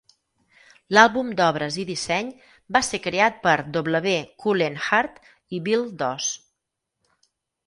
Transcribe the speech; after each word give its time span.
L'àlbum 0.97 1.27
d'obres 1.41 1.77
i 1.83 1.85
disseny 1.89 2.31
va 2.77 2.81
ser 2.87 3.01
creat 3.03 3.37
per 3.45 3.53
W. 3.77 4.15
Cullen 4.47 4.81
Hart 4.87 5.21
i 5.59 5.61
Bill 5.69 5.87
Doss. 6.03 6.33